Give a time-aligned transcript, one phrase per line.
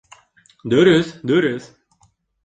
[0.73, 1.67] Дөрөҫ, дөрөҫ.